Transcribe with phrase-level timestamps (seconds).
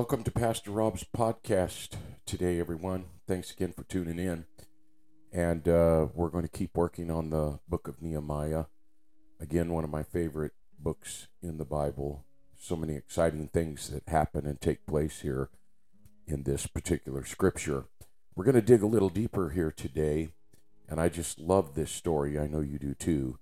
[0.00, 1.90] Welcome to Pastor Rob's podcast
[2.24, 3.04] today, everyone.
[3.28, 4.46] Thanks again for tuning in.
[5.30, 8.64] And uh, we're going to keep working on the book of Nehemiah.
[9.38, 12.24] Again, one of my favorite books in the Bible.
[12.58, 15.50] So many exciting things that happen and take place here
[16.26, 17.84] in this particular scripture.
[18.34, 20.30] We're going to dig a little deeper here today.
[20.88, 22.38] And I just love this story.
[22.38, 23.38] I know you do too.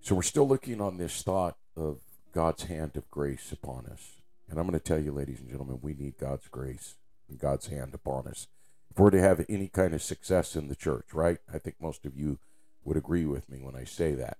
[0.00, 1.98] So we're still looking on this thought of
[2.32, 4.19] God's hand of grace upon us.
[4.50, 6.96] And I'm going to tell you, ladies and gentlemen, we need God's grace
[7.28, 8.48] and God's hand upon us.
[8.90, 11.38] If we're to have any kind of success in the church, right?
[11.52, 12.40] I think most of you
[12.82, 14.38] would agree with me when I say that.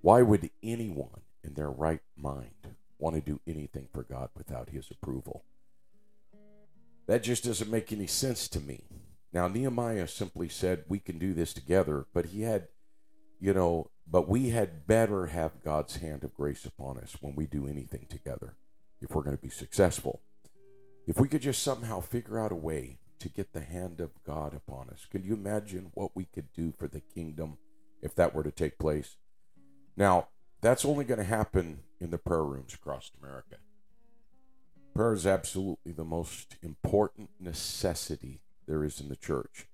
[0.00, 4.90] Why would anyone in their right mind want to do anything for God without his
[4.90, 5.44] approval?
[7.06, 8.82] That just doesn't make any sense to me.
[9.32, 12.66] Now, Nehemiah simply said, We can do this together, but he had,
[13.38, 17.46] you know, but we had better have God's hand of grace upon us when we
[17.46, 18.56] do anything together
[19.08, 20.20] if we're going to be successful.
[21.06, 24.54] If we could just somehow figure out a way to get the hand of God
[24.54, 27.58] upon us, can you imagine what we could do for the kingdom
[28.02, 29.16] if that were to take place?
[29.96, 30.28] Now,
[30.60, 33.56] that's only going to happen in the prayer rooms across America.
[34.94, 39.66] Prayer is absolutely the most important necessity there is in the church.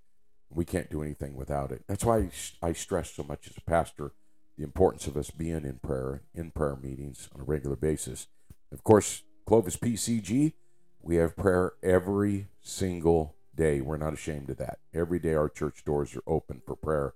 [0.50, 1.84] We can't do anything without it.
[1.88, 2.28] That's why
[2.60, 4.12] I stress so much as a pastor
[4.58, 8.26] the importance of us being in prayer, in prayer meetings on a regular basis.
[8.72, 10.54] Of course, Clovis PCG,
[11.02, 13.80] we have prayer every single day.
[13.80, 14.78] We're not ashamed of that.
[14.94, 17.14] Every day our church doors are open for prayer.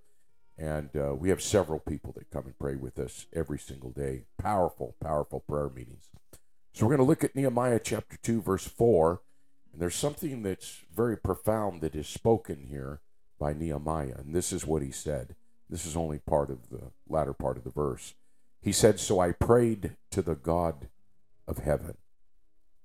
[0.59, 4.23] And uh, we have several people that come and pray with us every single day.
[4.39, 6.09] Powerful, powerful prayer meetings.
[6.73, 9.23] So we're going to look at Nehemiah chapter 2, verse 4.
[9.73, 13.01] And there's something that's very profound that is spoken here
[13.39, 14.17] by Nehemiah.
[14.19, 15.37] And this is what he said.
[15.69, 18.15] This is only part of the latter part of the verse.
[18.61, 20.89] He said, So I prayed to the God
[21.47, 21.97] of heaven.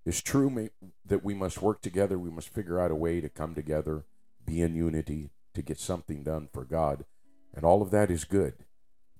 [0.06, 0.70] It's true
[1.06, 2.18] that we must work together.
[2.18, 4.06] We must figure out a way to come together,
[4.46, 7.06] be in unity, to get something done for God.
[7.54, 8.54] And all of that is good.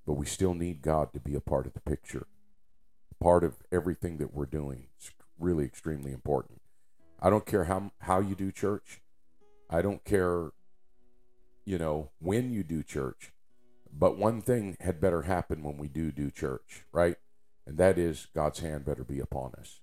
[0.06, 2.26] But we still need God to be a part of the picture,
[3.20, 4.88] part of everything that we're doing.
[4.96, 6.60] It's really extremely important.
[7.20, 9.00] I don't care how, how you do church.
[9.70, 10.50] I don't care,
[11.64, 13.32] you know, when you do church.
[13.92, 17.16] But one thing had better happen when we do do church, right?
[17.66, 19.80] And that is God's hand better be upon us.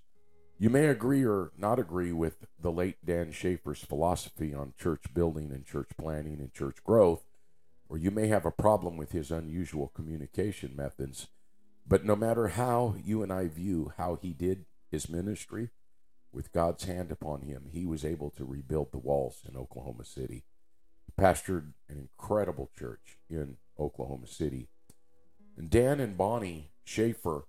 [0.58, 5.50] You may agree or not agree with the late Dan Sheaffer's philosophy on church building
[5.52, 7.24] and church planning and church growth,
[7.88, 11.28] or you may have a problem with his unusual communication methods.
[11.86, 15.70] But no matter how you and I view how he did his ministry,
[16.32, 20.44] with God's hand upon him, he was able to rebuild the walls in Oklahoma City.
[21.06, 24.68] He pastored an incredible church in Oklahoma City.
[25.56, 27.42] And Dan and Bonnie Sheaffer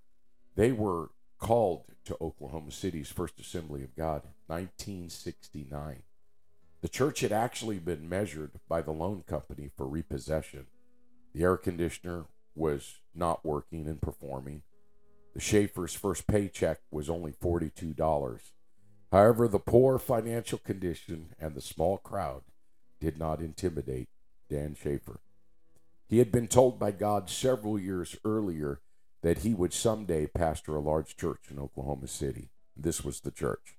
[0.54, 6.02] they were called to Oklahoma City's First Assembly of God, 1969.
[6.80, 10.66] The church had actually been measured by the loan company for repossession.
[11.32, 14.62] The air conditioner was not working and performing.
[15.34, 18.40] The Sheaffer's first paycheck was only $42.
[19.10, 22.42] However, the poor financial condition and the small crowd
[23.00, 24.08] did not intimidate
[24.50, 25.18] Dan Sheaffer.
[26.08, 28.80] He had been told by God several years earlier
[29.22, 32.50] that he would someday pastor a large church in Oklahoma City.
[32.76, 33.76] This was the church.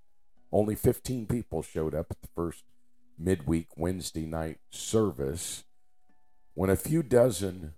[0.51, 2.63] Only 15 people showed up at the first
[3.17, 5.63] midweek Wednesday night service.
[6.53, 7.73] When a few dozen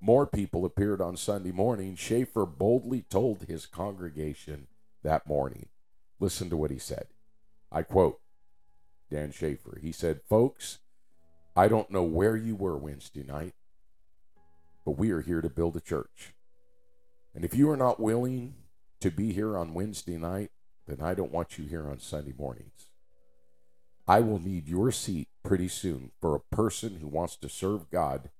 [0.00, 4.68] more people appeared on Sunday morning, Sheaffer boldly told his congregation
[5.02, 5.68] that morning.
[6.18, 7.06] Listen to what he said.
[7.72, 8.20] I quote
[9.10, 9.80] Dan Sheaffer.
[9.80, 10.78] He said, Folks,
[11.56, 13.54] I don't know where you were Wednesday night,
[14.84, 16.32] but we are here to build a church.
[17.34, 18.54] And if you are not willing
[19.00, 20.50] to be here on Wednesday night,
[20.86, 22.90] then I don't want you here on Sunday mornings.
[24.08, 28.30] I will need your seat pretty soon for a person who wants to serve God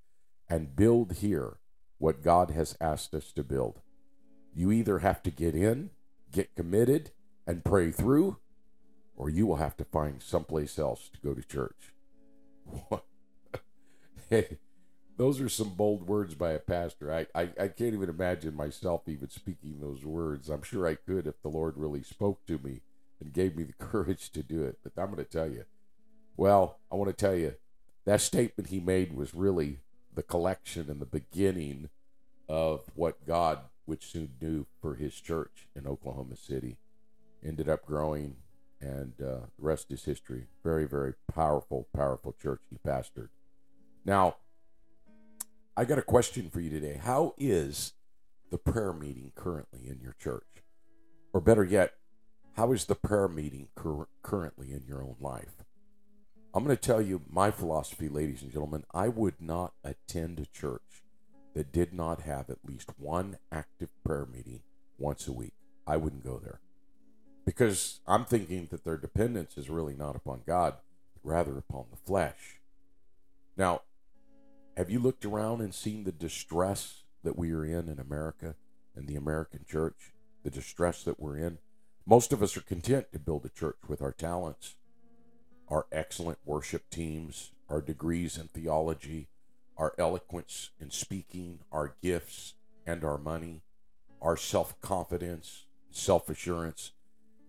[0.48, 1.58] and build here
[1.98, 3.80] what God has asked us to build.
[4.52, 5.90] You either have to get in,
[6.32, 7.12] get committed,
[7.46, 8.38] and pray through,
[9.16, 11.94] or you will have to find someplace else to go to church.
[15.20, 17.12] those are some bold words by a pastor.
[17.12, 20.48] I, I, I can't even imagine myself even speaking those words.
[20.48, 22.80] I'm sure I could if the Lord really spoke to me
[23.20, 24.78] and gave me the courage to do it.
[24.82, 25.66] But I'm going to tell you,
[26.38, 27.54] well, I want to tell you,
[28.06, 29.80] that statement he made was really
[30.14, 31.90] the collection and the beginning
[32.48, 36.78] of what God would soon do for his church in Oklahoma City.
[37.44, 38.36] Ended up growing,
[38.80, 40.46] and uh, the rest is history.
[40.64, 43.28] Very, very powerful, powerful church he pastored.
[44.06, 44.36] Now,
[45.76, 47.00] I got a question for you today.
[47.02, 47.92] How is
[48.50, 50.44] the prayer meeting currently in your church?
[51.32, 51.94] Or better yet,
[52.54, 55.64] How is the prayer meeting cur- currently in your own life?
[56.52, 58.84] I'm going to tell you my philosophy, ladies and gentlemen.
[58.92, 61.04] I would not attend a church
[61.54, 64.60] that did not have at least one active prayer meeting
[64.98, 65.54] once a week.
[65.86, 66.60] I wouldn't go there
[67.46, 70.74] because I'm thinking that their dependence is really not upon God,
[71.22, 72.60] rather upon the flesh.
[73.56, 73.82] Now,
[74.80, 78.54] have you looked around and seen the distress that we are in in America
[78.96, 80.14] and the American church?
[80.42, 81.58] The distress that we're in?
[82.06, 84.76] Most of us are content to build a church with our talents,
[85.68, 89.28] our excellent worship teams, our degrees in theology,
[89.76, 92.54] our eloquence in speaking, our gifts
[92.86, 93.60] and our money,
[94.22, 96.92] our self confidence, self assurance.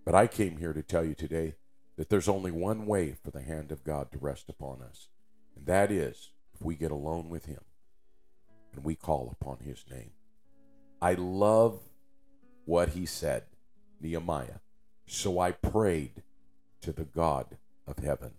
[0.03, 1.55] But I came here to tell you today
[1.95, 5.07] that there's only one way for the hand of God to rest upon us,
[5.55, 6.31] and that is
[6.63, 7.61] we get alone with Him
[8.73, 10.11] and we call upon His name.
[11.01, 11.79] I love
[12.65, 13.43] what He said,
[13.99, 14.59] Nehemiah.
[15.05, 16.23] So I prayed
[16.81, 18.31] to the God of heaven.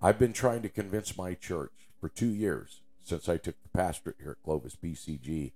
[0.00, 4.16] I've been trying to convince my church for two years since I took the pastorate
[4.20, 5.52] here at Clovis PCG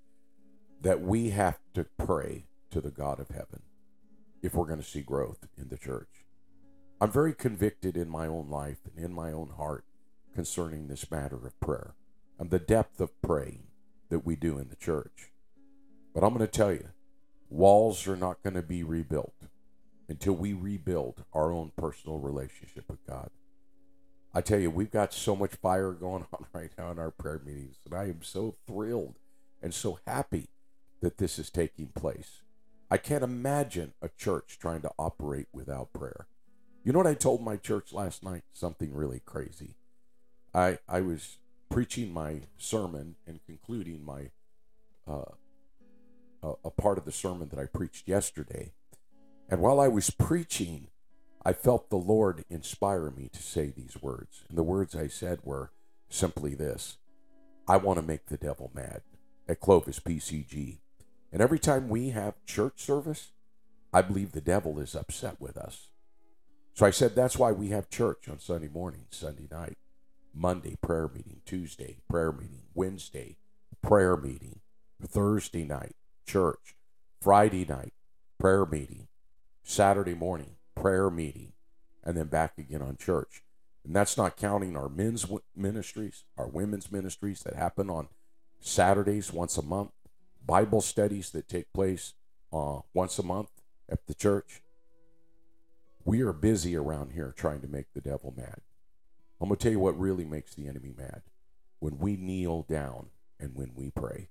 [0.81, 3.63] that we have to pray to the God of heaven
[4.43, 6.09] if we're going to see growth in the church.
[7.01, 9.85] I'm very convicted in my own life and in my own heart
[10.35, 11.95] concerning this matter of prayer
[12.39, 13.65] and the depth of praying
[14.09, 15.31] that we do in the church.
[16.15, 16.89] But I'm going to tell you,
[17.49, 19.35] walls are not going to be rebuilt
[20.09, 23.31] until we rebuild our own personal relationship with God.
[24.33, 27.41] I tell you, we've got so much fire going on right now in our prayer
[27.45, 29.17] meetings, and I am so thrilled
[29.63, 30.49] and so happy
[31.01, 32.43] that this is taking place.
[32.91, 36.27] I can't imagine a church trying to operate without prayer.
[36.83, 38.43] You know what I told my church last night?
[38.53, 39.75] Something really crazy.
[40.55, 41.39] I I was
[41.69, 44.31] preaching my sermon and concluding my
[45.07, 45.33] uh,
[46.43, 48.73] a, a part of the sermon that I preached yesterday,
[49.49, 50.89] and while I was preaching,
[51.45, 54.45] I felt the Lord inspire me to say these words.
[54.49, 55.73] And the words I said were
[56.09, 56.99] simply this:
[57.69, 59.03] I want to make the devil mad
[59.49, 60.79] at Clovis PCG.
[61.33, 63.31] And every time we have church service,
[63.93, 65.89] I believe the devil is upset with us.
[66.75, 69.77] So I said that's why we have church on Sunday morning, Sunday night,
[70.35, 73.37] Monday prayer meeting, Tuesday prayer meeting, Wednesday
[73.83, 74.61] prayer meeting,
[75.03, 75.97] Thursday night
[76.27, 76.77] church,
[77.21, 77.93] Friday night
[78.39, 79.09] prayer meeting,
[79.63, 81.53] Saturday morning prayer meeting,
[82.03, 83.43] and then back again on church.
[83.85, 88.09] And that's not counting our men's ministries, our women's ministries that happen on
[88.61, 89.91] Saturdays once a month,
[90.45, 92.15] Bible studies that take place
[92.53, 93.51] uh, once a month
[93.89, 94.63] at the church.
[96.05, 98.61] We are busy around here trying to make the devil mad.
[99.41, 101.23] I'm going to tell you what really makes the enemy mad
[101.79, 103.07] when we kneel down
[103.39, 104.29] and when we pray.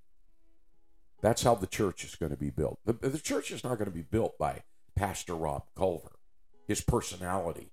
[1.20, 2.78] That's how the church is going to be built.
[2.84, 4.62] The, the church is not going to be built by
[4.94, 6.18] Pastor Rob Culver,
[6.66, 7.72] his personality,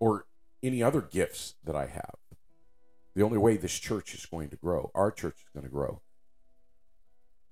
[0.00, 0.26] or
[0.62, 2.16] any other gifts that I have.
[3.14, 6.02] The only way this church is going to grow, our church is going to grow,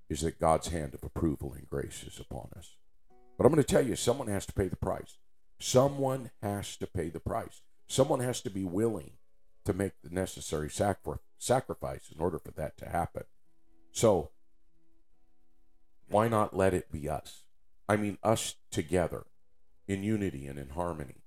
[0.09, 2.75] is that God's hand of approval and grace is upon us.
[3.37, 5.17] But I'm going to tell you, someone has to pay the price.
[5.59, 7.61] Someone has to pay the price.
[7.87, 9.11] Someone has to be willing
[9.65, 13.23] to make the necessary sacri- sacrifice in order for that to happen.
[13.91, 14.31] So,
[16.09, 17.43] why not let it be us?
[17.89, 19.25] I mean, us together
[19.87, 21.23] in unity and in harmony.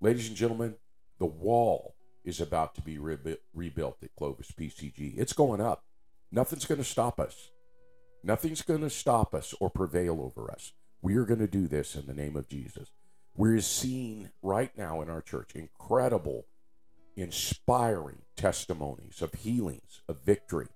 [0.00, 0.76] Ladies and gentlemen,
[1.18, 5.14] the wall is about to be rebu- rebuilt at Clovis PCG.
[5.16, 5.84] It's going up.
[6.32, 7.50] Nothing's going to stop us.
[8.22, 10.72] Nothing's going to stop us or prevail over us.
[11.00, 12.90] We are going to do this in the name of Jesus.
[13.36, 16.46] We're seeing right now in our church incredible,
[17.16, 20.68] inspiring testimonies of healings, of victory,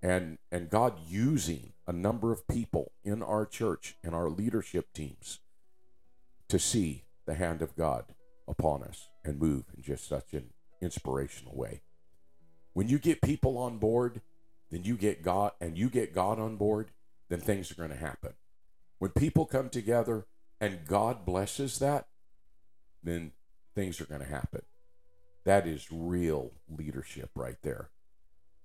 [0.00, 5.40] and, and God using a number of people in our church and our leadership teams
[6.48, 8.04] to see the hand of God
[8.46, 11.82] upon us and move in just such an inspirational way.
[12.74, 14.20] When you get people on board,
[14.70, 16.90] then you get God and you get God on board,
[17.28, 18.34] then things are going to happen.
[18.98, 20.26] When people come together
[20.62, 22.06] and God blesses that,
[23.02, 23.32] then
[23.74, 24.62] things are going to happen.
[25.44, 27.90] That is real leadership right there.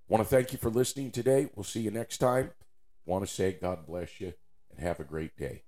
[0.08, 1.50] Want to thank you for listening today.
[1.56, 2.52] We'll see you next time.
[3.08, 4.34] Want to say God bless you
[4.70, 5.64] and have a great day.